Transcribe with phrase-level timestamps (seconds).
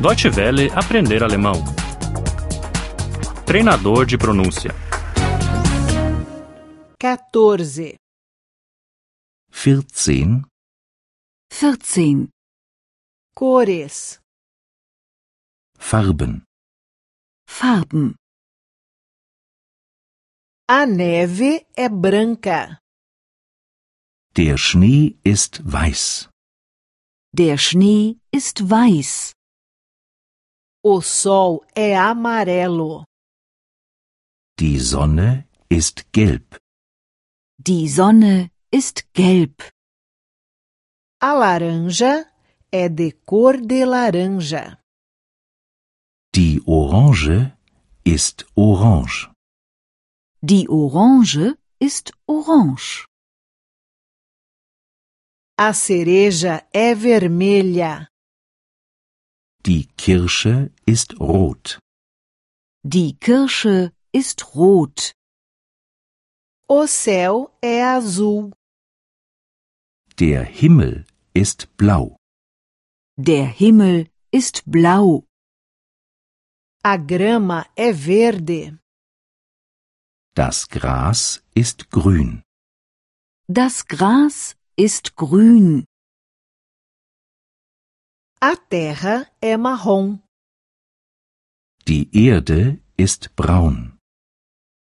[0.00, 1.62] Deutsche Welle aprender alemão.
[3.46, 4.70] Treinador de pronúncia.
[6.98, 7.96] 14.
[9.52, 10.42] 14,
[11.50, 12.28] 14.
[13.34, 14.18] Cores.
[15.78, 16.44] Farben.
[17.46, 18.14] Farben.
[20.66, 22.78] A neve é branca.
[24.34, 26.30] Der Schnee ist weiß.
[27.34, 29.34] Der Schnee ist weiß.
[30.82, 33.04] O sol é amarelo.
[34.58, 36.56] Die Sonne ist gelb.
[37.58, 39.60] Die Sonne ist gelb.
[41.20, 42.26] A laranja
[42.72, 44.78] é de cor de laranja.
[46.34, 47.54] Die Orange
[48.02, 49.30] ist orange.
[50.42, 53.04] Die Orange ist orange.
[55.58, 58.08] A cereja é vermelha.
[59.66, 61.78] Die Kirsche ist rot.
[62.82, 65.12] Die Kirsche ist rot.
[66.66, 68.52] O céu é azul.
[70.18, 72.16] Der Himmel ist blau.
[73.18, 75.24] Der Himmel ist blau.
[76.82, 78.78] A grama é verde.
[80.34, 82.42] Das Gras ist grün.
[83.46, 85.84] Das Gras ist grün.
[88.42, 90.18] A terra é marrom.
[91.86, 93.98] Die Erde ist braun.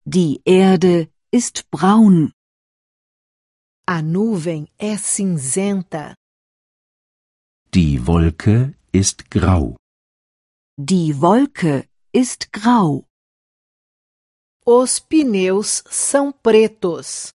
[0.06, 2.34] Die Erde ist braun.
[3.88, 6.14] A nuvem é cinzenta.
[7.74, 9.76] Die Wolke ist grau.
[10.78, 13.08] Die Wolke ist grau.
[14.64, 17.32] Os pneus são pretos.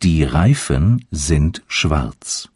[0.00, 2.53] Die Reifen sind schwarz.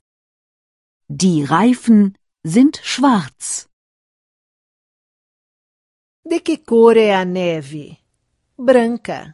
[1.10, 3.66] Die Reifen sind schwarz.
[6.22, 7.96] De que cor é a neve?
[8.58, 9.32] Branca.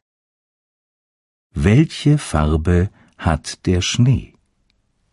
[1.52, 4.36] Welche Farbe hat der Schnee?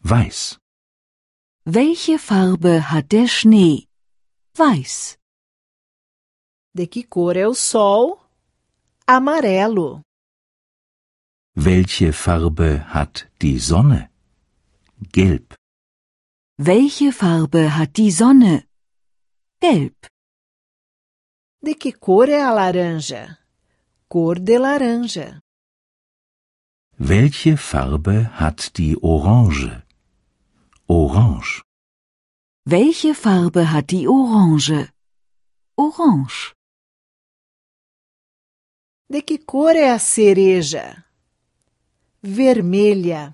[0.04, 0.60] Weiß.
[1.66, 3.88] Welche Farbe hat der Schnee?
[4.54, 5.18] Weiß.
[6.76, 8.20] De que cor é o sol?
[9.08, 10.04] Amarelo.
[11.56, 14.12] Welche Farbe hat die Sonne?
[15.12, 15.56] Gelb.
[16.64, 18.68] Welche Farbe hat die Sonne?
[19.60, 19.98] Gelb.
[21.60, 23.40] De que cor é a laranja?
[24.08, 25.42] Cor de laranja.
[27.00, 29.84] Welche Farbe hat die Orange?
[30.88, 31.64] Orange.
[32.64, 34.94] Welche Farbe hat die Orange?
[35.76, 36.54] Orange.
[39.10, 41.04] De que cor é a cereja?
[42.22, 43.34] Vermelha.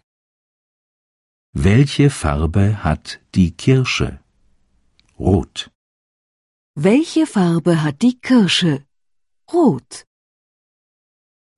[1.59, 4.19] Welche Farbe hat die Kirsche?
[5.17, 5.71] Rot.
[6.75, 8.85] Welche Farbe hat die Kirsche?
[9.51, 10.05] Rot.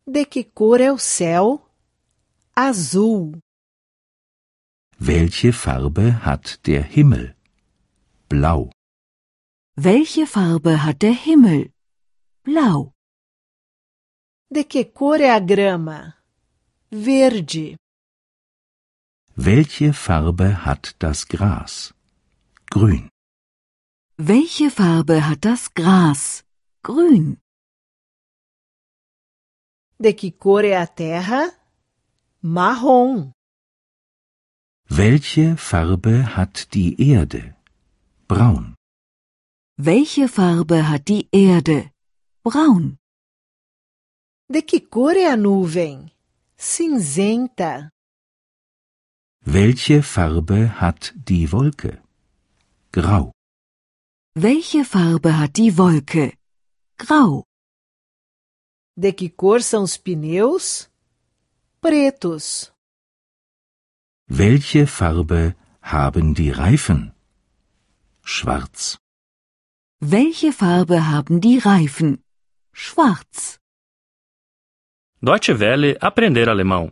[0.08, 1.59] De que cor é o céu?
[2.56, 3.42] Azul.
[4.98, 7.36] Welche Farbe hat der Himmel?
[8.30, 8.72] Blau.
[9.76, 11.74] Welche Farbe hat der Himmel?
[12.46, 12.94] Blau.
[14.50, 16.16] De que cor é a grama?
[16.90, 17.76] Verde.
[19.42, 21.94] Welche Farbe hat das Gras?
[22.70, 23.10] Grün.
[24.18, 26.44] Welche Farbe hat das Gras?
[26.84, 27.38] Grün.
[29.98, 31.54] De que cor é a terra?
[32.42, 33.32] Marrom.
[34.90, 37.56] Welche Farbe hat die Erde?
[38.28, 38.76] Braun.
[39.78, 41.90] Welche Farbe hat die Erde?
[42.44, 42.98] Braun.
[44.50, 46.12] De que cor é a nuvem?
[46.58, 47.90] Cinzenta.
[49.46, 52.02] Welche Farbe hat die Wolke?
[52.92, 53.32] Grau.
[54.36, 56.34] Welche Farbe hat die Wolke?
[56.98, 57.46] Grau.
[58.98, 60.90] De que cor são os pneus?
[61.82, 62.74] Pretos.
[64.28, 67.14] Welche Farbe haben die Reifen?
[68.24, 68.97] Schwarz.
[70.02, 72.22] Welche Farbe haben die Reifen?
[72.74, 73.58] Schwarz.
[75.22, 76.92] Deutsche Welle aprender alemão.